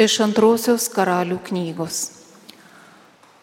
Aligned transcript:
Iš 0.00 0.14
antrosios 0.24 0.86
karalių 0.88 1.36
knygos. 1.44 1.96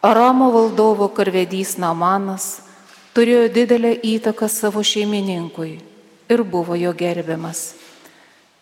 Aramo 0.01 0.47
valdovo 0.49 1.05
karvedys 1.13 1.75
Namanas 1.77 2.63
turėjo 3.13 3.43
didelę 3.53 3.91
įtaką 4.01 4.49
savo 4.49 4.81
šeimininkui 4.81 5.75
ir 6.33 6.43
buvo 6.55 6.73
jo 6.73 6.95
gerbiamas. 6.97 7.75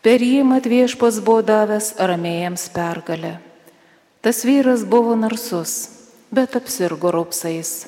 Per 0.04 0.20
jį 0.20 0.44
mat 0.44 0.68
viešpas 0.68 1.22
buvo 1.24 1.40
davęs 1.48 1.94
aramėjams 1.96 2.68
pergalę. 2.76 3.38
Tas 4.20 4.44
vyras 4.44 4.84
buvo 4.84 5.16
narsus, 5.16 5.80
bet 6.36 6.60
apsirgo 6.60 7.16
raupsais. 7.16 7.86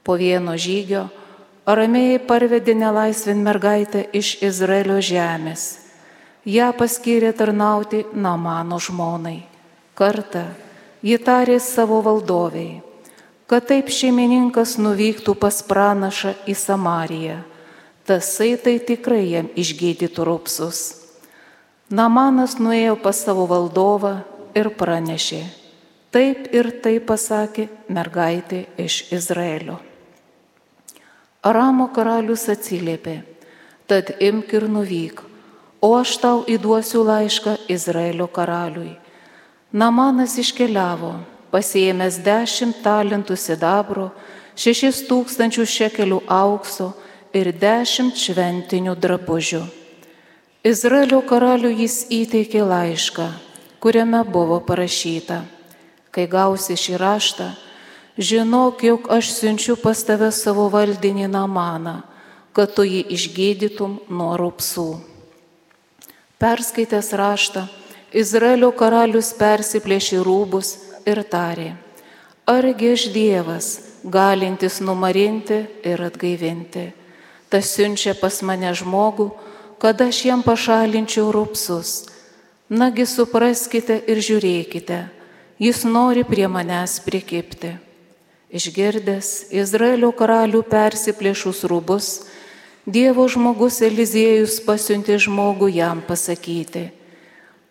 Po 0.00 0.16
vieno 0.16 0.56
žygio 0.56 1.10
aramėjai 1.68 2.22
parvedė 2.24 2.72
nelaisvin 2.72 3.44
mergaitę 3.44 4.08
iš 4.16 4.38
Izraelio 4.48 5.02
žemės 5.04 5.85
ją 6.46 6.70
paskyrė 6.78 7.32
tarnauti 7.34 8.04
Namano 8.14 8.78
žmonai. 8.78 9.42
Kartą 9.98 10.44
ji 11.02 11.18
tarė 11.18 11.58
savo 11.60 11.98
valdoviai, 12.04 12.82
kad 13.50 13.66
taip 13.66 13.90
šeimininkas 13.90 14.76
nuvyktų 14.78 15.34
pas 15.40 15.58
pranašą 15.66 16.36
į 16.46 16.54
Samariją. 16.54 17.40
Tasai 18.06 18.54
tai 18.62 18.78
tikrai 18.78 19.24
jam 19.32 19.50
išgydytų 19.58 20.24
rupsus. 20.28 20.80
Namanas 21.90 22.56
nuėjo 22.62 22.94
pas 23.02 23.18
savo 23.18 23.46
valdovą 23.50 24.20
ir 24.54 24.70
pranešė. 24.78 25.42
Taip 26.14 26.46
ir 26.54 26.70
taip 26.82 27.08
pasakė 27.10 27.66
mergaitė 27.90 28.66
iš 28.78 29.02
Izraelio. 29.14 29.80
Aramo 31.46 31.88
karalius 31.94 32.46
atsiliepė, 32.50 33.20
tad 33.90 34.14
imk 34.22 34.54
ir 34.56 34.66
nuvyk, 34.70 35.20
o 35.80 35.94
aš 35.96 36.16
tau 36.22 36.44
įduosiu 36.48 37.04
laišką 37.04 37.56
Izraelio 37.68 38.26
karaliui. 38.26 38.96
Namanas 39.72 40.36
iškeliavo, 40.40 41.16
pasiėmęs 41.52 42.20
dešimt 42.24 42.80
talentų 42.84 43.36
sidabro, 43.36 44.10
šešis 44.56 45.04
tūkstančių 45.08 45.66
šekelių 45.68 46.20
aukso 46.32 46.92
ir 47.36 47.52
dešimt 47.52 48.16
šventinių 48.16 48.94
drabužių. 48.96 49.64
Izraelio 50.66 51.20
karaliui 51.22 51.82
jis 51.84 52.06
įteikė 52.10 52.64
laišką, 52.66 53.26
kuriame 53.82 54.24
buvo 54.24 54.58
parašyta, 54.66 55.42
kai 56.10 56.24
gausi 56.26 56.74
šį 56.74 56.96
raštą, 57.02 57.50
žinok, 58.18 58.82
jog 58.82 59.10
aš 59.12 59.30
siunčiu 59.36 59.76
pas 59.78 60.00
tave 60.02 60.32
savo 60.32 60.66
valdinį 60.72 61.28
namaną, 61.30 62.00
kad 62.56 62.72
tu 62.74 62.86
jį 62.88 63.04
išgydytum 63.14 64.00
nuo 64.08 64.32
rupsų. 64.40 65.15
Perskaitęs 66.36 67.14
raštą, 67.16 67.62
Izraelio 68.12 68.68
karalius 68.76 69.30
persiplėšė 69.38 70.18
rūbus 70.20 70.74
ir 71.08 71.22
tarė, 71.32 71.70
argi 72.44 72.90
aš 72.92 73.04
Dievas, 73.14 73.68
galintis 74.04 74.82
numarinti 74.84 75.62
ir 75.80 76.02
atgaivinti. 76.04 76.90
Tas 77.48 77.72
siunčia 77.72 78.12
pas 78.20 78.42
mane 78.44 78.68
žmogų, 78.76 79.30
kad 79.80 80.04
aš 80.04 80.26
jam 80.28 80.44
pašalinčiau 80.44 81.32
rūpsus. 81.32 82.04
Nagi 82.68 83.08
supraskite 83.08 83.96
ir 84.04 84.20
žiūrėkite, 84.20 85.00
jis 85.56 85.84
nori 85.88 86.26
prie 86.28 86.50
manęs 86.52 86.98
prikipti. 87.00 87.78
Išgirdęs 88.52 89.54
Izraelio 89.56 90.12
karalių 90.12 90.66
persiplėšus 90.68 91.64
rūbus, 91.64 92.26
Dievo 92.86 93.24
žmogus 93.26 93.80
Eliziejus 93.82 94.60
pasiuntė 94.62 95.16
žmogų 95.18 95.66
jam 95.74 95.98
pasakyti, 96.06 96.84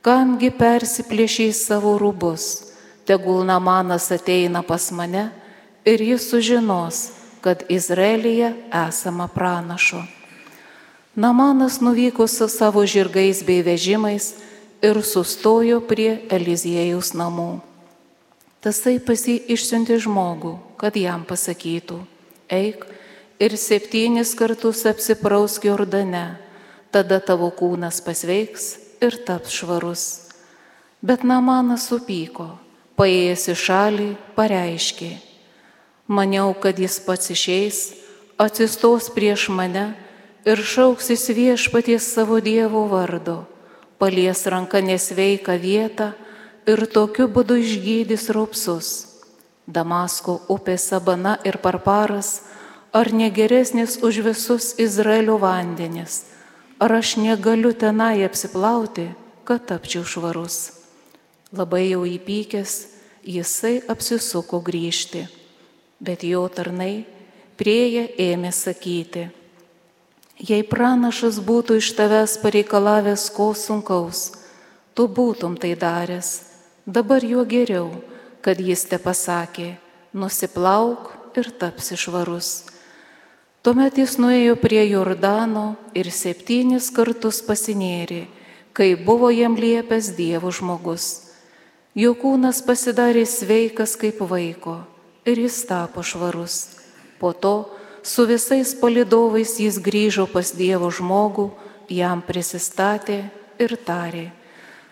kamgi 0.03 0.49
persiplėšiai 0.52 1.53
savo 1.55 1.94
rūbus, 1.95 2.73
tegul 3.07 3.45
Namanas 3.47 4.09
ateina 4.11 4.59
pas 4.59 4.89
mane 4.91 5.30
ir 5.88 6.03
jis 6.03 6.25
sužinos, 6.27 6.97
kad 7.39 7.63
Izraelyje 7.72 8.49
esama 8.75 9.30
pranašo. 9.31 10.01
Namanas 11.16 11.79
nuvyko 11.79 12.28
su 12.28 12.50
savo 12.51 12.84
žirgais 12.84 13.40
bei 13.47 13.63
vežimais 13.63 14.34
ir 14.84 15.00
sustojo 15.00 15.79
prie 15.79 16.25
Eliziejaus 16.28 17.13
namų. 17.16 17.61
Tasai 18.59 18.97
pasi 19.00 19.38
išsiuntė 19.47 19.95
žmogų, 20.03 20.57
kad 20.75 21.00
jam 21.00 21.23
pasakytų, 21.23 22.01
eik, 22.51 22.84
ir 23.40 23.56
septynis 23.59 24.34
kartus 24.38 24.85
apsiprausk 24.88 25.66
Jordane, 25.68 26.38
tada 26.91 27.19
tavo 27.19 27.50
kūnas 27.51 28.00
pasveiks 28.06 28.75
ir 29.03 29.18
taps 29.28 29.51
švarus. 29.51 30.06
Bet 31.06 31.25
Namanas 31.28 31.90
supyko, 31.90 32.56
paėjęs 32.97 33.50
į 33.51 33.56
šalį, 33.59 34.09
pareiškė, 34.38 35.12
maniau, 36.07 36.53
kad 36.56 36.79
jis 36.79 36.97
pats 37.03 37.29
išeis, 37.35 37.81
atsistos 38.40 39.12
prieš 39.13 39.50
mane 39.52 39.91
ir 40.47 40.62
šauksis 40.63 41.28
viešpaties 41.35 42.07
savo 42.16 42.40
Dievo 42.40 42.85
vardo, 42.90 43.44
palies 44.00 44.46
ranką 44.47 44.81
nesveiką 44.85 45.59
vietą 45.59 46.13
ir 46.66 46.88
tokiu 46.88 47.28
būdu 47.28 47.59
išgydys 47.62 48.29
raupsus. 48.34 48.90
Damasko 49.66 50.40
upė 50.53 50.78
Sabana 50.78 51.40
ir 51.44 51.57
Parparas 51.57 52.44
ar 52.95 53.11
negeresnis 53.11 54.00
už 54.00 54.23
visus 54.23 54.79
Izraelio 54.79 55.35
vandenis, 55.35 56.31
ar 56.79 56.95
aš 56.95 57.19
negaliu 57.19 57.75
tenai 57.75 58.23
apsiplauti, 58.23 59.11
kad 59.44 59.67
tapčiau 59.67 60.07
švarus. 60.07 60.72
Labai 61.51 61.91
jau 61.91 62.07
įpykęs, 62.07 62.73
jisai 63.28 63.84
apsisuko 63.91 64.61
grįžti, 64.63 65.28
bet 66.00 66.23
jo 66.23 66.47
tarnai 66.47 67.03
prieje 67.59 68.07
ėmė 68.16 68.53
sakyti, 68.55 69.28
jei 70.39 70.63
pranašas 70.63 71.41
būtų 71.44 71.81
iš 71.84 71.89
tavęs 72.00 72.38
pareikalavęs 72.39 73.28
ko 73.35 73.51
sunkaus, 73.51 74.31
tu 74.95 75.09
būtum 75.11 75.59
tai 75.59 75.73
daręs, 75.75 76.47
dabar 76.88 77.28
juo 77.28 77.44
geriau, 77.44 77.91
kad 78.39 78.55
jis 78.55 78.88
te 78.88 79.01
pasakė, 79.03 79.75
nusiplauk 80.16 81.11
ir 81.35 81.51
tapsi 81.59 82.00
švarus 82.00 82.72
Tuomet 83.66 83.96
jis 83.98 84.20
nuėjo 84.22 84.59
prie 84.62 84.84
Jordano 84.86 85.72
ir 85.98 86.12
septynis 86.14 86.92
kartus 86.94 87.40
pasinėrė, 87.42 88.28
kai 88.78 88.92
buvo 88.94 89.31
jam 89.34 89.56
liepęs 89.58 90.12
Dievo 90.14 90.52
žmogus. 90.53 91.06
Jo 91.98 92.12
kūnas 92.14 92.59
pasidarė 92.62 93.24
sveikas 93.26 93.96
kaip 93.98 94.20
vaiko 94.30 94.76
ir 95.26 95.42
jis 95.42 95.58
tapo 95.66 96.03
švarus. 96.06 96.78
Po 97.18 97.31
to 97.34 97.56
su 98.06 98.28
visais 98.30 98.76
palidovais 98.78 99.56
jis 99.58 99.80
grįžo 99.82 100.28
pas 100.30 100.52
Dievo 100.53 100.92
žmogų, 100.94 101.47
jam 101.90 102.22
prisistatė 102.22 103.24
ir 103.58 103.74
tarė, 103.82 104.28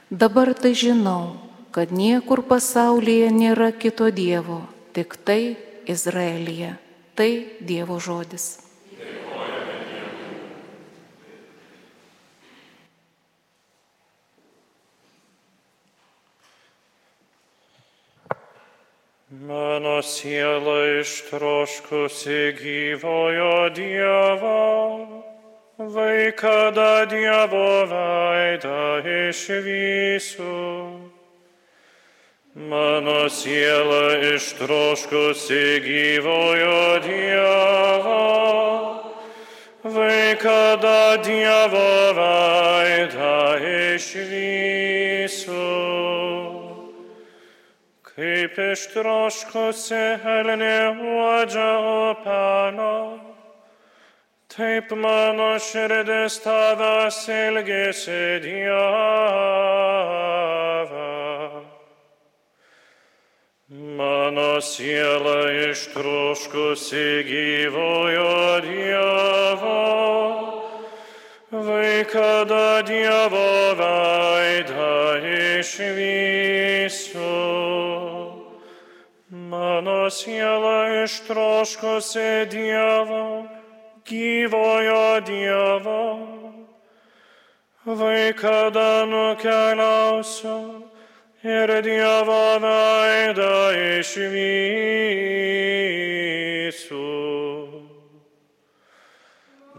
dabar 0.09 0.55
tai 0.57 0.73
žinau, 0.73 1.37
kad 1.69 1.93
niekur 1.93 2.41
pasaulyje 2.41 3.29
nėra 3.37 3.69
kito 3.69 4.09
Dievo, 4.09 4.63
tik 4.97 5.13
tai 5.21 5.53
Izraelija. 5.85 6.79
Tai 7.13 7.45
Dievo 7.61 7.99
žodis. 8.01 8.57
Mano 19.29 20.01
siela 20.01 21.01
ištroškusi 21.01 22.57
gyvojo 22.57 23.69
Dievo, 23.69 24.61
vaikada 25.77 27.05
Dievo 27.05 27.85
veidą 27.93 29.05
išvysiu. 29.29 31.02
Mano 32.55 33.29
siela 33.29 34.17
ištroškusi 34.35 35.81
gyvojo 35.81 36.99
Dievo, 37.01 38.29
vaikada 39.83 41.17
Dievo 41.25 42.13
veidą 42.13 43.57
išvysiu. 43.97 45.65
Kaip 48.05 48.53
ištroškusi 48.69 50.03
elnė 50.21 50.77
uodžia 50.93 51.71
opelio, 51.89 53.17
taip 54.53 54.93
mano 54.93 55.57
širdis 55.57 56.37
tavęs 56.45 57.17
ilgėsi 57.33 58.45
Dieve. 58.45 60.32
Mano 64.33 64.61
siela 64.61 65.69
ištroškusi 65.69 67.21
gyvojo 67.29 68.61
Dievo, 68.65 69.81
vaikada 71.51 72.81
Dievo 72.81 73.77
veidą 73.77 75.21
iš. 75.21 75.69
išvysiu. 75.85 77.21
Mano 79.29 80.09
siela 80.09 81.03
ištroškusi 81.05 82.49
Dievo, 82.49 83.45
gyvojo 84.01 85.21
Dievo. 85.21 86.01
Vaikada 87.85 89.05
nukeliausiu 89.05 90.92
ir 91.43 91.67
Dievo 91.83 92.59
veidą 92.63 93.75
išvysiu. 93.99 94.63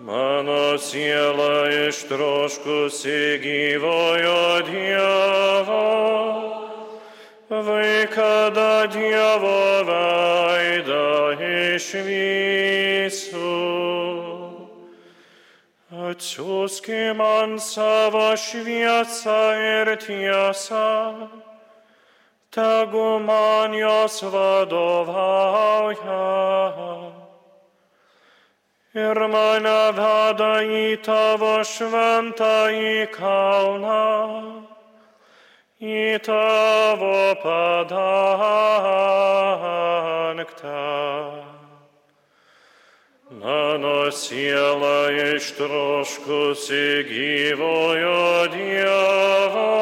Mano 0.04 0.78
siela 0.78 1.88
ištroškusi 1.88 3.40
gyvojo 3.40 4.60
Dievo, 4.68 5.88
vaikada 7.48 8.86
Dievo 8.92 9.84
veidą 9.88 11.32
išvysiu. 11.40 12.74
Atsiųski 15.94 17.14
man 17.16 17.56
savo 17.58 18.36
šviesą 18.36 19.56
ir 19.56 19.96
tiesą, 19.96 21.30
tegu 22.54 23.18
man 23.18 23.74
jos 23.74 24.22
vadovauja 24.32 26.22
ir 28.94 29.18
mane 29.26 29.80
veda 29.96 30.52
į 30.62 31.02
tavo 31.02 31.54
šventą 31.66 32.70
į 32.78 33.10
kalną, 33.16 34.06
į 35.82 36.22
tavo 36.22 37.34
padangtą. 37.42 38.44
Mano 43.42 43.98
siela 44.14 45.10
ištroškusi 45.34 46.86
gyvojo 47.10 48.46
Dievo, 48.54 49.74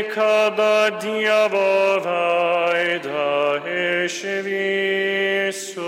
vaikada 0.00 0.90
Dievo 1.00 2.00
veidą 2.00 3.60
išvysiu. 4.04 5.84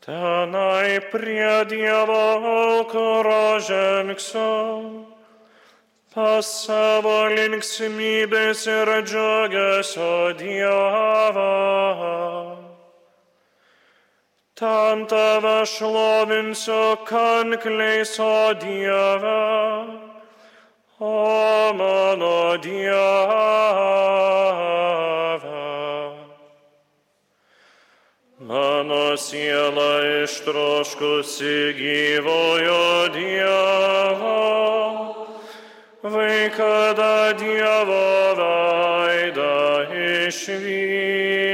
Tenai 0.00 1.00
prie 1.10 1.64
Dievo 1.68 2.38
alkuro 2.46 3.58
žengsiu, 3.60 5.06
pas 6.14 6.46
savo 6.46 7.28
linksmybės 7.34 8.66
ir 8.66 9.02
džiugesio 9.02 10.32
Dievą. 10.38 11.54
Ten 14.58 15.06
tave 15.06 15.66
šlovinsiu 15.66 16.96
kankliais, 17.06 18.18
o 18.18 18.54
Dieve, 18.58 20.07
o 21.00 21.72
mano 21.74 22.58
Dieve. 22.58 22.88
Mano 28.40 29.16
siela 29.16 30.22
ištroškusi 30.24 31.74
gyvojo 31.78 33.08
Dievo, 33.14 34.38
vaikada 36.02 37.32
Dievo 37.38 38.34
veidą 38.38 39.86
išvysiu. 40.26 41.47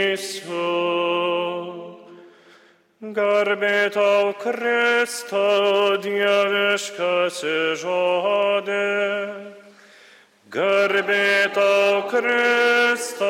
Garbė 3.15 3.95
tau 3.95 4.33
Kristau 4.43 5.95
dieviškasi 6.03 7.53
žodė. 7.79 8.87
Garbė 10.51 11.47
tau 11.55 12.03
Kristau 12.11 13.29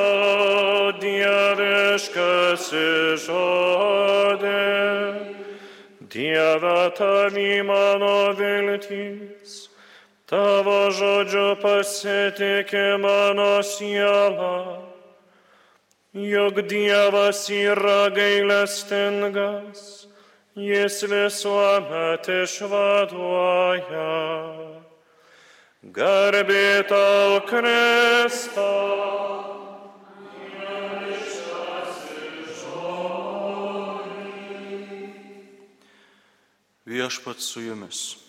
dieviškasi 1.03 2.87
žodė. 3.27 4.65
Dieve 6.15 6.81
tavi 6.97 7.61
mano 7.69 8.33
viltys, 8.41 9.69
tavo 10.31 10.81
žodžiu 10.97 11.61
pasitikė 11.61 12.89
mano 13.05 13.61
siela. 13.61 14.94
Juk 16.15 16.63
Dievas 16.71 17.51
yra 17.51 18.07
gailestingas, 18.15 20.07
jis 20.55 21.03
visuomet 21.11 22.29
išvaduoja. 22.31 24.13
Garbė 25.91 26.87
tau 26.87 27.41
Kristau. 27.51 29.25
Viešpat 36.87 37.43
su 37.43 37.59
jumis. 37.67 38.23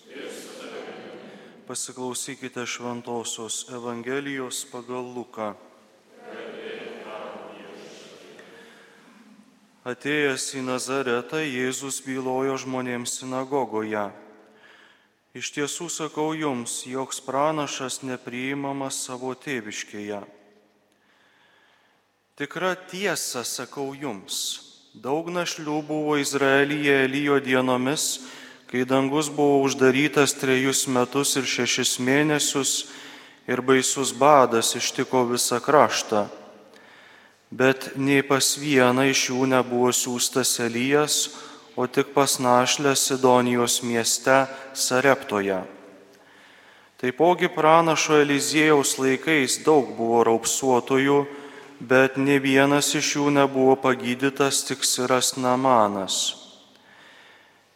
Pasiklausykite 1.70 2.66
Šventojios 2.66 3.70
Evangelijos 3.70 4.66
pagal 4.74 5.06
Luką. 5.14 5.75
Atėjęs 9.86 10.48
į 10.58 10.64
Nazaretą, 10.66 11.38
Jėzus 11.46 12.00
bylojo 12.02 12.56
žmonėms 12.58 13.20
sinagogoje. 13.20 14.08
Iš 15.38 15.52
tiesų 15.54 15.92
sakau 15.94 16.32
jums, 16.34 16.80
joks 16.90 17.20
pranašas 17.22 18.00
nepriimamas 18.02 18.98
savo 19.06 19.36
tėviškėje. 19.38 20.24
Tikra 22.34 22.72
tiesa 22.90 23.44
sakau 23.46 23.92
jums, 23.94 24.40
daug 24.98 25.30
našlių 25.30 25.78
buvo 25.86 26.16
Izraelyje 26.18 26.96
Elijo 27.04 27.38
dienomis, 27.38 28.24
kai 28.66 28.88
dangus 28.90 29.30
buvo 29.30 29.60
uždarytas 29.68 30.34
trejus 30.42 30.88
metus 30.90 31.36
ir 31.38 31.46
šešis 31.46 32.00
mėnesius 32.02 32.74
ir 33.46 33.62
baisus 33.62 34.16
badas 34.18 34.74
ištiko 34.82 35.28
visą 35.30 35.62
kraštą. 35.62 36.26
Bet 37.56 37.94
nei 37.96 38.20
pas 38.20 38.44
vieną 38.60 39.06
iš 39.08 39.30
jų 39.30 39.46
nebuvo 39.48 39.94
siūstas 39.96 40.58
Elijas, 40.60 41.30
o 41.80 41.88
tik 41.88 42.10
pas 42.12 42.34
našlę 42.44 42.92
Sidonijos 43.00 43.80
mieste 43.80 44.42
Sareptoje. 44.76 45.62
Taipogi 47.00 47.48
pranašo 47.48 48.20
Eliziejaus 48.20 48.98
laikais 49.00 49.62
daug 49.64 49.94
buvo 49.96 50.26
raupsuotojų, 50.28 51.22
bet 51.80 52.20
ne 52.20 52.42
vienas 52.44 52.92
iš 52.92 53.14
jų 53.22 53.32
nebuvo 53.38 53.78
pagydytas, 53.80 54.66
tik 54.68 54.84
Siras 54.84 55.38
Namanas. 55.40 56.36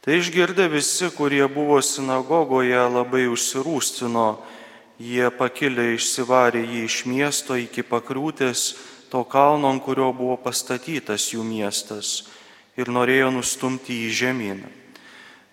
Tai 0.04 0.20
išgirdę 0.20 0.68
visi, 0.76 1.08
kurie 1.16 1.46
buvo 1.48 1.80
sinagogoje, 1.80 2.84
labai 3.00 3.30
užsirūstino, 3.32 4.30
jie 5.00 5.32
pakilę 5.40 5.94
išsivarė 5.96 6.68
jį 6.68 6.86
iš 6.92 7.04
miesto 7.08 7.56
iki 7.56 7.88
pakriūtės 7.88 8.74
to 9.10 9.24
kalno, 9.26 9.72
ant 9.74 9.84
kurio 9.84 10.12
buvo 10.14 10.38
pastatytas 10.42 11.32
jų 11.34 11.44
miestas 11.44 12.30
ir 12.80 12.92
norėjo 12.94 13.32
nustumti 13.34 14.06
jį 14.06 14.12
žemyn. 14.22 14.62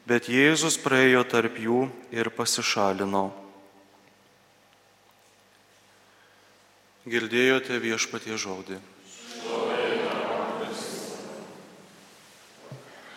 Bet 0.07 0.29
Jėzus 0.31 0.77
praėjo 0.79 1.25
tarp 1.27 1.57
jų 1.59 1.89
ir 2.15 2.31
pasišalino. 2.31 3.27
Girdėjote 7.07 7.79
viešpatie 7.83 8.39
žodį. 8.39 8.79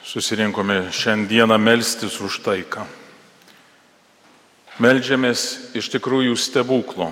Susirinkome 0.09 0.87
šiandieną 0.89 1.57
melstis 1.61 2.17
už 2.21 2.41
taiką. 2.41 2.87
Meldžiamės 4.81 5.75
iš 5.77 5.89
tikrųjų 5.93 6.33
stebuklo. 6.39 7.11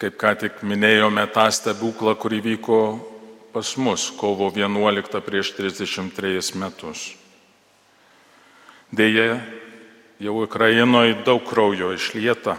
Kaip 0.00 0.14
ką 0.16 0.30
tik 0.40 0.62
minėjome 0.64 1.26
tą 1.28 1.44
stebuklą, 1.52 2.14
kurį 2.16 2.38
vyko 2.40 2.76
pas 3.52 3.74
mus 3.76 4.06
kovo 4.16 4.46
11 4.48 5.20
prieš 5.20 5.50
33 5.58 6.54
metus. 6.56 7.02
Deja, 8.88 9.42
jau 10.16 10.38
Ukrainoje 10.40 11.18
daug 11.26 11.44
kraujo 11.44 11.92
išlieta, 11.92 12.56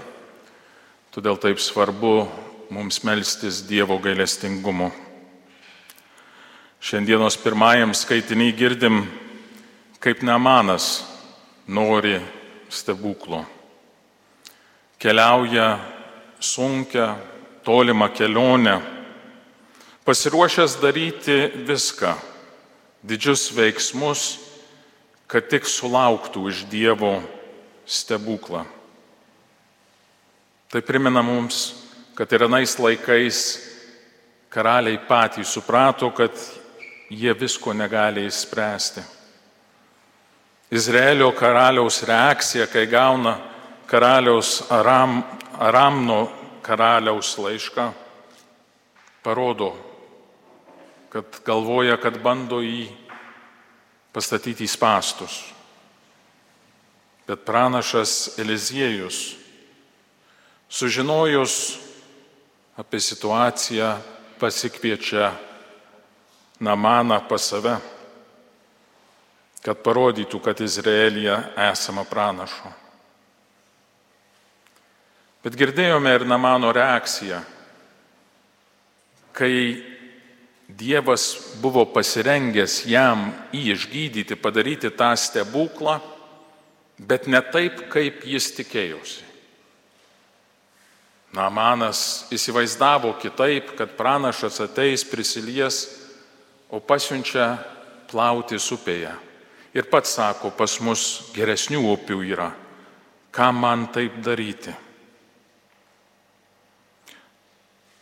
todėl 1.09 1.41
taip 1.41 1.57
svarbu 1.57 2.27
mums 2.69 3.01
melstis 3.03 3.63
Dievo 3.65 3.97
gailestingumu. 3.97 4.91
Šiandienos 6.77 7.41
pirmajam 7.41 7.95
skaitinį 7.97 8.51
girdim, 8.53 9.01
kaip 9.97 10.21
Namanas 10.21 11.01
nori 11.65 12.19
stebuklo. 12.69 13.45
keliauja 15.01 15.90
sunkę, 16.41 17.15
tolimą 17.63 18.09
kelionę, 18.09 18.81
pasiruošęs 20.05 20.79
daryti 20.81 21.51
viską, 21.55 22.13
didžius 23.03 23.51
veiksmus, 23.53 24.39
kad 25.29 25.47
tik 25.47 25.69
sulauktų 25.69 26.49
iš 26.49 26.65
Dievo 26.67 27.21
stebuklą. 27.85 28.65
Tai 30.71 30.81
primena 30.81 31.21
mums, 31.21 31.75
kad 32.15 32.31
ir 32.33 32.47
anais 32.47 32.73
laikais 32.79 33.59
karaliai 34.49 34.97
patys 35.07 35.53
suprato, 35.53 36.09
kad 36.11 36.33
jie 37.11 37.33
visko 37.37 37.73
negali 37.73 38.25
įspręsti. 38.27 39.03
Izraelio 40.71 41.31
karaliaus 41.35 42.01
reakcija, 42.07 42.67
kai 42.71 42.85
gauna 42.87 43.35
karaliaus 43.91 44.71
Aram, 44.71 45.19
Aramno 45.59 46.29
karaliaus 46.63 47.35
laišką, 47.37 47.91
parodo, 49.23 49.73
kad 51.11 51.41
galvoja, 51.45 51.97
kad 51.99 52.21
bando 52.23 52.61
jį 52.63 52.87
pastatyti 54.15 54.63
į 54.63 54.71
spastus. 54.71 55.41
Bet 57.27 57.43
pranašas 57.45 58.39
Eliziejus, 58.39 59.35
sužinojus 60.71 61.55
apie 62.79 62.99
situaciją, 63.03 63.95
pasikviečia 64.39 65.33
Namaną 66.61 67.17
pas 67.27 67.41
save 67.41 67.75
kad 69.61 69.81
parodytų, 69.85 70.41
kad 70.41 70.61
Izraelija 70.61 71.37
esama 71.69 72.03
pranašo. 72.09 72.80
Bet 75.41 75.57
girdėjome 75.57 76.11
ir 76.13 76.27
Namano 76.29 76.69
reakciją, 76.73 77.39
kai 79.33 79.55
Dievas 80.71 81.57
buvo 81.59 81.83
pasirengęs 81.91 82.85
jam 82.87 83.25
jį 83.51 83.73
išgydyti, 83.73 84.37
padaryti 84.39 84.91
tą 84.95 85.09
stebuklą, 85.19 85.97
bet 86.95 87.27
ne 87.27 87.41
taip, 87.41 87.89
kaip 87.91 88.21
jis 88.23 88.51
tikėjosi. 88.55 89.25
Namanas 91.35 92.27
įsivaizdavo 92.31 93.13
kitaip, 93.19 93.73
kad 93.79 93.95
pranašas 93.97 94.59
ateis, 94.63 95.03
prisilies, 95.07 95.85
o 96.71 96.79
pasiunčia 96.79 97.55
plauti 98.11 98.59
upėje. 98.59 99.11
Ir 99.71 99.87
pats 99.87 100.17
sako, 100.17 100.51
pas 100.51 100.77
mus 100.83 101.31
geresnių 101.35 101.83
upių 101.93 102.19
yra. 102.27 102.49
Ką 103.31 103.51
man 103.55 103.87
taip 103.95 104.19
daryti? 104.23 104.75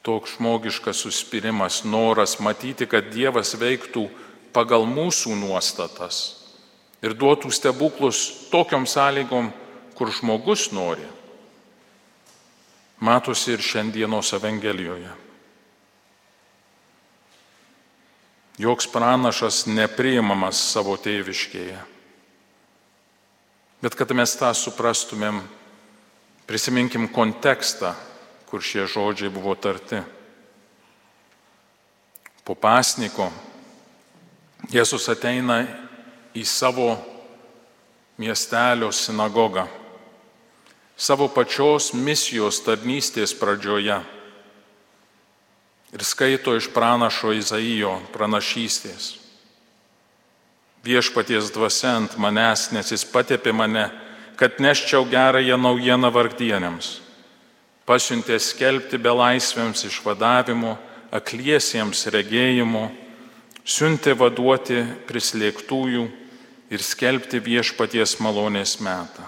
Toks 0.04 0.38
žmogiškas 0.38 1.04
suspirimas, 1.04 1.84
noras 1.84 2.38
matyti, 2.40 2.88
kad 2.88 3.12
Dievas 3.12 3.54
veiktų 3.60 4.08
pagal 4.56 4.88
mūsų 4.88 5.36
nuostatas 5.38 6.40
ir 7.04 7.16
duotų 7.16 7.52
stebuklus 7.52 8.50
tokiom 8.52 8.88
sąlygom, 8.88 9.52
kur 9.96 10.12
žmogus 10.16 10.70
nori, 10.76 11.06
matosi 13.00 13.56
ir 13.56 13.64
šiandienos 13.64 14.34
Evangelijoje. 14.36 15.12
Joks 18.60 18.90
pranašas 18.92 19.64
nepriimamas 19.72 20.60
savo 20.74 20.98
tėviškėje. 21.00 21.78
Bet 23.80 23.96
kad 23.96 24.12
mes 24.12 24.34
tą 24.36 24.50
suprastumėm, 24.52 25.40
prisiminkim 26.44 27.08
kontekstą, 27.16 27.94
kur 28.50 28.64
šie 28.66 28.88
žodžiai 28.90 29.30
buvo 29.30 29.54
tarti. 29.56 30.02
Po 32.44 32.58
pasniko 32.58 33.30
Jėzus 34.74 35.06
ateina 35.08 35.62
į 36.36 36.44
savo 36.46 36.92
miestelio 38.20 38.90
sinagogą, 38.92 39.64
savo 41.00 41.30
pačios 41.32 41.94
misijos 41.96 42.60
tarnystės 42.66 43.32
pradžioje 43.40 44.02
ir 45.96 46.04
skaito 46.06 46.58
iš 46.58 46.68
pranašo 46.74 47.32
Izaijo 47.38 47.96
pranašystės. 48.14 49.16
Viešpaties 50.84 51.52
dvasia 51.56 51.96
ant 52.00 52.18
manęs, 52.20 52.70
nes 52.72 52.92
jis 52.92 53.04
patėpė 53.08 53.52
mane, 53.56 53.90
kad 54.40 54.62
neščiau 54.64 55.08
gerąją 55.10 55.58
naujieną 55.60 56.12
vargdienėms. 56.16 57.09
Pasiuntė 57.90 58.38
skelbti 58.38 59.00
belaisvėms 59.02 59.82
išvadavimo, 59.88 60.76
akliesiems 61.10 62.04
regėjimo, 62.14 62.86
siuntė 63.66 64.14
vaduoti 64.14 64.84
prislėgtųjų 65.10 66.06
ir 66.70 66.86
skelbti 66.86 67.42
viešpaties 67.42 68.20
malonės 68.22 68.78
metą. 68.86 69.26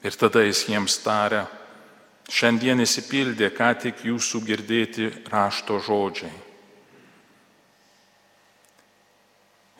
Ir 0.00 0.16
tada 0.16 0.46
jis 0.46 0.64
jiems 0.70 0.96
tarė, 1.04 1.44
Šiandien 2.28 2.82
įsipildė 2.84 3.48
ką 3.56 3.70
tik 3.80 4.02
jūsų 4.04 4.42
girdėti 4.44 5.06
rašto 5.32 5.78
žodžiai. 5.80 6.34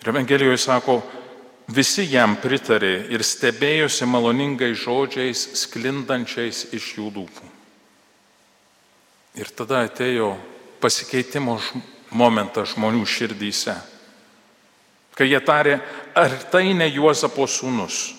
Ir 0.00 0.08
Evangelijoje 0.08 0.60
sako, 0.62 1.02
visi 1.68 2.06
jam 2.08 2.36
pritarė 2.40 3.08
ir 3.12 3.24
stebėjosi 3.24 4.08
maloningai 4.08 4.72
žodžiais 4.76 5.44
sklindančiais 5.62 6.66
iš 6.76 6.90
jų 6.96 7.12
lūpų. 7.14 7.52
Ir 9.38 9.50
tada 9.54 9.84
atėjo 9.86 10.32
pasikeitimo 10.82 11.58
momentas 12.10 12.72
žmonių 12.74 13.04
širdyse, 13.06 13.76
kai 15.14 15.28
jie 15.28 15.40
tarė, 15.44 15.78
ar 16.16 16.34
tai 16.50 16.72
ne 16.74 16.88
Juozapo 16.90 17.46
sūnus, 17.46 18.18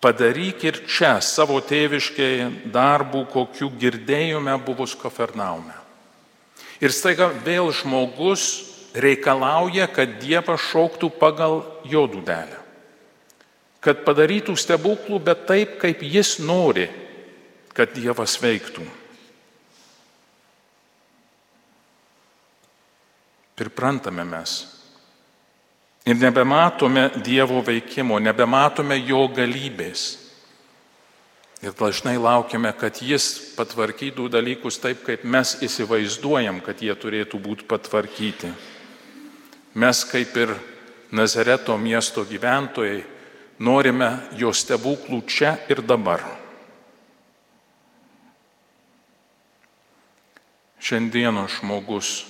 Padaryk 0.00 0.62
ir 0.64 0.78
čia 0.88 1.18
savo 1.20 1.58
tėviškėje 1.60 2.72
darbų, 2.72 3.26
kokių 3.34 3.68
girdėjome 3.82 4.54
buvus 4.64 4.94
Kafernaume. 4.96 5.76
Ir 6.80 6.88
staiga 6.96 7.28
vėl 7.44 7.68
žmogus 7.76 8.69
reikalauja, 8.94 9.86
kad 9.92 10.18
Dievas 10.22 10.62
šauktų 10.70 11.12
pagal 11.20 11.62
jo 11.88 12.06
dudelę. 12.10 12.58
Kad 13.80 14.02
padarytų 14.04 14.56
stebuklų, 14.60 15.20
bet 15.24 15.46
taip, 15.48 15.78
kaip 15.80 16.02
jis 16.04 16.38
nori, 16.42 16.88
kad 17.72 17.94
Dievas 17.96 18.36
veiktų. 18.42 18.84
Priprantame 23.60 24.24
mes 24.24 24.60
Ir 26.04 26.16
nebematome 26.16 27.10
Dievo 27.20 27.60
veikimo, 27.60 28.18
nebematome 28.18 28.96
jo 29.04 29.26
galybės. 29.36 30.16
Ir 31.60 31.74
dažnai 31.76 32.16
laukiame, 32.16 32.72
kad 32.72 33.02
jis 33.04 33.52
patvarkytų 33.52 34.30
dalykus 34.32 34.80
taip, 34.80 35.02
kaip 35.04 35.26
mes 35.28 35.58
įsivaizduojam, 35.60 36.62
kad 36.64 36.80
jie 36.80 36.94
turėtų 36.96 37.36
būti 37.44 37.68
patvarkyti. 37.68 38.48
Mes 39.74 40.04
kaip 40.04 40.36
ir 40.36 40.54
Nazareto 41.10 41.76
miesto 41.78 42.24
gyventojai 42.26 43.00
norime 43.58 44.10
jo 44.38 44.52
stebuklų 44.54 45.22
čia 45.26 45.56
ir 45.70 45.82
dabar. 45.82 46.22
Šiandieno 50.80 51.44
žmogus 51.58 52.24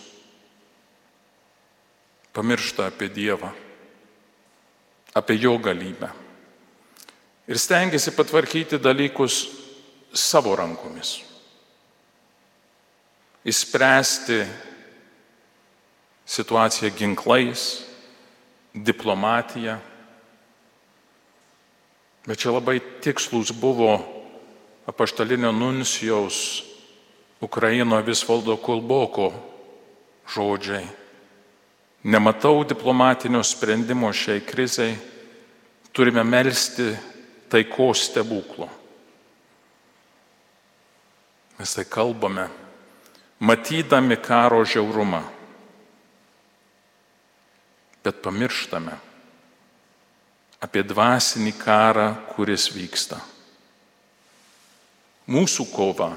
pamiršta 2.34 2.88
apie 2.90 3.08
Dievą, 3.12 3.52
apie 5.14 5.38
Jo 5.38 5.56
galybę 5.58 6.10
ir 7.50 7.58
stengiasi 7.58 8.14
patvarkyti 8.14 8.78
dalykus 8.78 9.48
savo 10.14 10.54
rankomis. 10.56 11.16
Įspręsti 13.42 14.38
situaciją 16.30 16.92
ginklais, 16.94 17.82
diplomatiją. 18.74 19.78
Bet 22.28 22.38
čia 22.38 22.54
labai 22.54 22.78
tikslus 23.02 23.50
buvo 23.50 23.98
apaštalinio 24.86 25.50
nuncijaus 25.52 26.62
Ukraino 27.42 27.98
Visvaldo 28.06 28.54
Kulboko 28.60 29.32
žodžiai 30.30 31.00
Nematau 32.02 32.64
diplomatinio 32.64 33.42
sprendimo 33.44 34.08
šiai 34.12 34.40
krizai, 34.40 34.94
turime 35.92 36.22
melstį 36.24 36.86
taikos 37.52 38.06
stebuklo. 38.08 38.68
Mes 41.58 41.74
tai 41.76 41.84
kalbame, 41.84 42.46
matydami 43.44 44.16
karo 44.16 44.62
žiaurumą, 44.64 45.20
bet 48.04 48.22
pamirštame 48.24 48.96
apie 50.60 50.82
dvasinį 50.84 51.52
karą, 51.56 52.08
kuris 52.34 52.68
vyksta. 52.74 53.20
mūsų 55.30 55.64
kova 55.70 56.10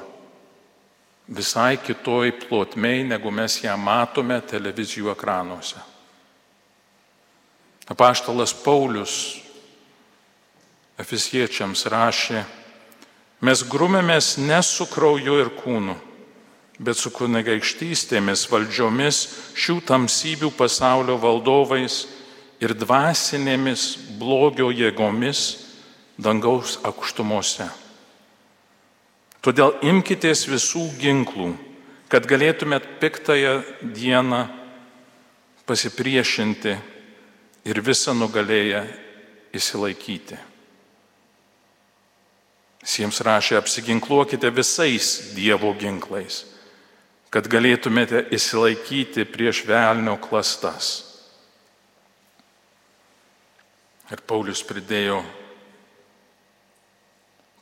visai 1.29 1.77
kitoj 1.77 2.31
plotmei, 2.47 3.03
negu 3.05 3.31
mes 3.31 3.59
ją 3.61 3.75
matome 3.77 4.39
televizijų 4.41 5.11
ekranuose. 5.13 5.77
Apaštalas 7.87 8.53
Paulius 8.63 9.39
Efesiečiams 10.97 11.85
rašė, 11.89 12.43
mes 13.41 13.63
grumėmės 13.69 14.37
ne 14.37 14.59
su 14.63 14.85
krauju 14.89 15.39
ir 15.41 15.49
kūnu, 15.61 15.95
bet 16.79 16.97
su 16.97 17.11
kunigaikštystėmis, 17.13 18.47
valdžiomis, 18.49 19.19
šių 19.53 19.79
tamsybių 19.85 20.49
pasaulio 20.57 21.19
valdovais 21.21 22.03
ir 22.63 22.73
dvasinėmis 22.77 23.85
blogio 24.19 24.71
jėgomis 24.73 25.43
dangaus 26.17 26.79
aukštumose. 26.85 27.67
Todėl 29.43 29.75
imkitės 29.83 30.45
visų 30.47 30.85
ginklų, 31.01 31.51
kad 32.07 32.25
galėtumėt 32.29 32.85
piktąją 33.01 33.57
dieną 33.95 34.45
pasipriešinti 35.67 36.77
ir 37.67 37.81
visą 37.83 38.15
nugalėję 38.15 38.85
įsilaikyti. 39.55 40.39
Jiems 42.83 43.21
rašė, 43.23 43.55
apsiginkluokite 43.59 44.49
visais 44.51 45.33
Dievo 45.35 45.71
ginklais, 45.79 46.43
kad 47.33 47.47
galėtumėte 47.49 48.27
įsilaikyti 48.35 49.25
prieš 49.25 49.63
velnio 49.65 50.19
klastas. 50.21 50.91
Ir 54.13 54.21
Paulius 54.29 54.61
pridėjo, 54.67 55.23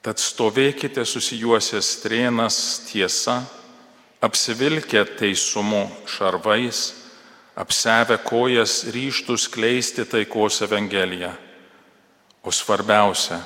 tad 0.04 0.20
stovėkite 0.20 1.06
susijuosęs 1.08 1.94
strėnas 2.02 2.58
tiesa, 2.90 3.38
apsivilkę 4.20 5.06
teisumo 5.16 5.86
šarvais, 6.10 6.82
apsevę 7.56 8.18
kojas 8.26 8.82
ryštus 8.92 9.48
kleisti 9.54 10.04
taikos 10.04 10.60
Evangeliją. 10.68 11.32
O 12.44 12.52
svarbiausia, 12.52 13.40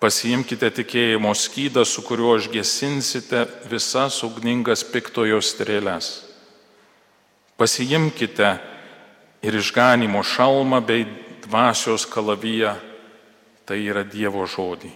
pasiimkite 0.00 0.70
tikėjimo 0.80 1.32
skydą, 1.34 1.84
su 1.84 2.04
kuriuo 2.06 2.36
išgesinsite 2.38 3.44
visas 3.70 4.20
ugningas 4.26 4.84
piktojo 4.86 5.40
strėlės. 5.42 6.12
Pasiimkite 7.58 8.52
ir 9.42 9.58
išganimo 9.58 10.22
šalmą 10.22 10.80
bei 10.86 11.06
dvasios 11.44 12.06
kalaviją, 12.06 12.76
tai 13.66 13.82
yra 13.84 14.04
Dievo 14.06 14.46
žodį. 14.46 14.94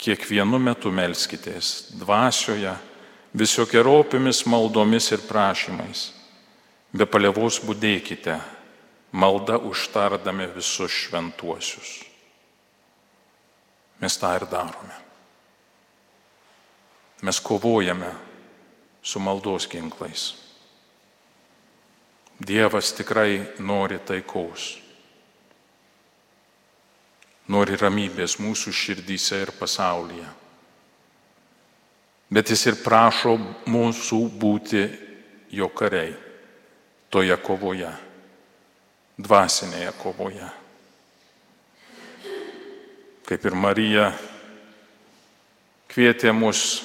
Kiekvienu 0.00 0.60
metu 0.60 0.92
melskitės 0.92 1.90
dvasioje, 2.00 2.72
visokiojopimis 3.36 4.46
maldomis 4.48 5.10
ir 5.12 5.20
prašymais 5.28 6.08
Be 6.90 7.06
palievos 7.06 7.60
būdėkite, 7.62 8.34
malda 9.14 9.60
užtardami 9.62 10.48
visus 10.50 10.90
šventuosius. 10.90 12.09
Mes 14.00 14.16
tą 14.18 14.32
ir 14.36 14.46
darome. 14.48 14.96
Mes 17.22 17.40
kovojame 17.40 18.14
su 19.02 19.20
maldos 19.20 19.68
ginklais. 19.68 20.34
Dievas 22.40 22.94
tikrai 22.96 23.42
nori 23.60 23.98
taikos, 24.00 24.78
nori 27.52 27.76
ramybės 27.76 28.38
mūsų 28.40 28.72
širdyse 28.72 29.42
ir 29.44 29.52
pasaulyje. 29.58 30.28
Bet 32.32 32.48
jis 32.54 32.64
ir 32.70 32.78
prašo 32.80 33.34
mūsų 33.68 34.22
būti 34.40 34.82
jo 35.52 35.68
kariai 35.68 36.14
toje 37.10 37.36
kovoje, 37.42 37.90
dvasinėje 39.18 39.92
kovoje. 40.00 40.48
Kaip 43.30 43.44
ir 43.46 43.54
Marija 43.54 44.08
kvietė 45.86 46.32
mus 46.34 46.80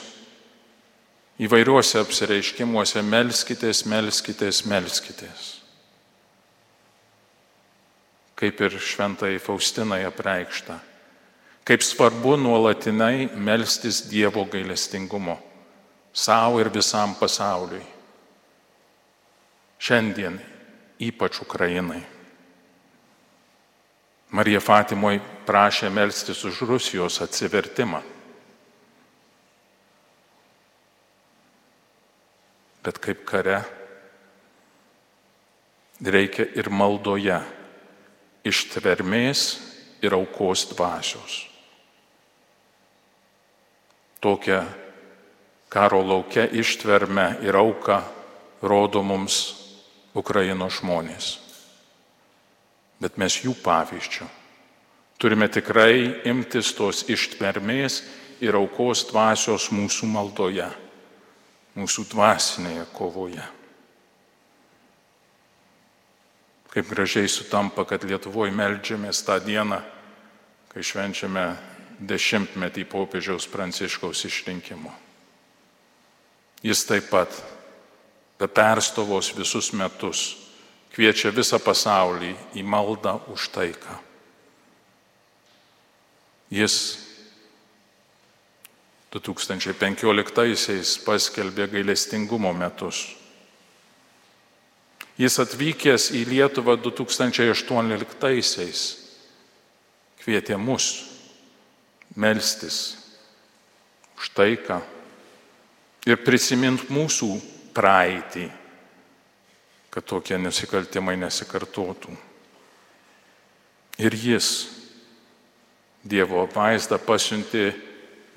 įvairiuose 1.41 1.97
apsireiškimuose 2.03 3.01
melskitės, 3.01 3.81
melskitės, 3.89 4.61
melskitės. 4.69 5.47
Kaip 8.37 8.61
ir 8.61 8.77
šventai 8.77 9.39
Faustinai 9.41 10.03
apreikšta, 10.05 10.77
kaip 11.65 11.81
svarbu 11.81 12.35
nuolatinai 12.37 13.31
melstis 13.33 14.03
Dievo 14.05 14.45
gailestingumo 14.45 15.39
savo 16.13 16.61
ir 16.61 16.69
visam 16.69 17.17
pasauliui 17.17 17.81
šiandien, 19.81 20.37
ypač 21.01 21.41
Ukrainai. 21.41 22.03
Marija 24.29 24.61
Fatimoje 24.61 25.34
prašė 25.45 25.89
melstis 25.93 26.41
už 26.45 26.65
Rusijos 26.65 27.21
atsivertimą. 27.21 28.01
Bet 32.85 32.99
kaip 33.01 33.23
kare 33.25 33.63
reikia 36.05 36.45
ir 36.57 36.69
maldoje 36.69 37.39
ištvermės 38.45 39.45
ir 40.05 40.13
aukos 40.13 40.67
dvasios. 40.73 41.39
Tokią 44.21 44.61
karo 45.69 46.01
laukia 46.05 46.45
ištvermę 46.45 47.27
ir 47.45 47.57
auką 47.57 48.01
rodo 48.61 49.01
mums 49.01 49.41
Ukrainos 50.15 50.81
žmonės. 50.81 51.35
Bet 53.01 53.17
mes 53.21 53.41
jų 53.43 53.57
pavyzdžių 53.65 54.44
turime 55.17 55.47
tikrai 55.51 56.21
imtis 56.27 56.73
tos 56.75 57.03
ištvermės 57.11 58.01
ir 58.43 58.57
aukos 58.57 59.05
dvasios 59.09 59.69
mūsų 59.71 60.09
maldoje, 60.11 60.67
mūsų 61.75 62.07
dvasinėje 62.11 62.87
kovoje. 62.95 63.45
Kaip 66.75 66.89
gražiai 66.91 67.29
sutampa, 67.31 67.85
kad 67.87 68.03
Lietuvoje 68.03 68.51
melžiamės 68.51 69.23
tą 69.23 69.39
dieną, 69.39 69.79
kai 70.73 70.83
švenčiame 70.83 71.45
dešimtmetį 72.03 72.83
popiežiaus 72.91 73.47
pranciškaus 73.47 74.25
išrinkimo. 74.27 74.91
Jis 76.65 76.81
taip 76.89 77.07
pat 77.13 77.31
be 78.39 78.49
perstovos 78.51 79.31
visus 79.37 79.71
metus, 79.71 80.33
kviečia 80.91 81.31
visą 81.31 81.61
pasaulį 81.63 82.33
į 82.59 82.65
maldą 82.67 83.21
už 83.31 83.47
taiką. 83.55 84.04
Jis 86.55 86.75
2015-aisiais 89.15 90.95
paskelbė 91.03 91.67
gailestingumo 91.71 92.53
metus. 92.55 93.15
Jis 95.19 95.39
atvykęs 95.39 96.09
į 96.15 96.25
Lietuvą 96.27 96.75
2018-aisiais 96.83 98.81
kvietė 100.19 100.57
mus 100.59 100.89
melstis 102.15 102.97
už 104.19 104.31
taiką 104.35 104.81
ir 106.07 106.19
prisimint 106.23 106.89
mūsų 106.91 107.29
praeitį, 107.75 108.49
kad 109.91 110.03
tokie 110.07 110.37
nusikaltimai 110.39 111.15
nesikartotų. 111.19 112.11
Ir 114.03 114.11
jis 114.19 114.47
Dievo 116.05 116.43
vaizdą 116.53 116.99
pasiuntė 117.01 117.71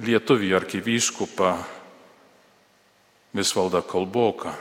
lietuvį 0.01 0.55
arkivyskupą 0.57 1.53
Visvaldą 3.37 3.83
Kalboką 3.85 4.55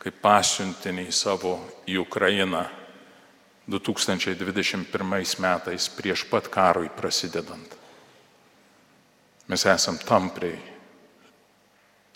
kaip 0.00 0.16
pasiuntinį 0.24 1.10
savo 1.12 1.58
į 1.88 2.00
Ukrainą 2.00 2.64
2021 3.70 4.88
metais 5.44 5.88
prieš 5.92 6.24
pat 6.30 6.48
karui 6.50 6.88
prasidedant. 6.90 7.76
Mes 9.46 9.66
esam 9.66 9.98
tampriai 10.00 10.56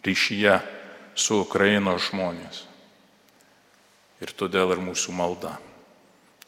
ryšyje 0.04 0.57
su 1.14 1.40
Ukrainos 1.44 2.09
žmonės. 2.11 2.64
Ir 4.24 4.33
todėl 4.33 4.72
ir 4.74 4.80
mūsų 4.83 5.12
malda 5.12 5.59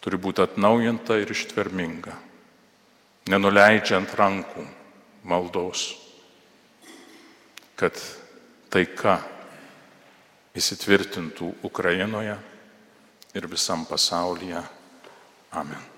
turi 0.01 0.19
būti 0.23 0.45
atnaujinta 0.45 1.17
ir 1.19 1.33
ištverminga, 1.35 2.15
nenuleidžiant 3.31 4.13
rankų 4.19 4.67
maldos, 5.27 5.89
kad 7.77 7.99
taika 8.73 9.19
įsitvirtintų 10.57 11.51
Ukrainoje 11.67 12.39
ir 13.37 13.51
visam 13.51 13.85
pasaulyje. 13.89 14.63
Amen. 15.57 15.96